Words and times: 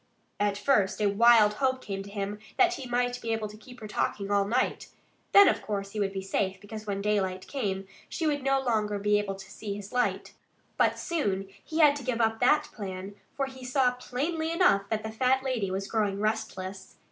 At 0.39 0.57
first 0.57 0.99
a 0.99 1.05
wild 1.09 1.53
hope 1.61 1.79
came 1.79 2.01
to 2.01 2.09
him 2.09 2.39
that 2.57 2.73
he 2.73 2.89
might 2.89 3.21
be 3.21 3.33
able 3.33 3.47
to 3.47 3.55
keep 3.55 3.81
her 3.81 3.87
talking 3.87 4.31
all 4.31 4.45
night. 4.45 4.87
Then, 5.31 5.47
of 5.47 5.61
course, 5.61 5.91
he 5.91 5.99
would 5.99 6.11
be 6.11 6.23
safe; 6.23 6.59
because 6.59 6.87
when 6.87 7.03
daylight 7.03 7.45
came 7.45 7.87
she 8.09 8.25
would 8.25 8.41
no 8.41 8.59
longer 8.59 8.97
be 8.97 9.19
able 9.19 9.35
to 9.35 9.51
see 9.51 9.75
his 9.75 9.93
light. 9.93 10.33
But 10.75 10.93
he 10.93 10.97
soon 10.97 11.49
had 11.77 11.95
to 11.97 12.03
give 12.03 12.19
up 12.19 12.39
that 12.39 12.69
plan, 12.73 13.13
for 13.37 13.45
he 13.45 13.63
saw 13.63 13.91
plainly 13.91 14.51
enough 14.51 14.89
that 14.89 15.03
the 15.03 15.11
fat 15.11 15.43
lady 15.43 15.69
was 15.69 15.85
growing 15.87 16.19
restless. 16.19 16.95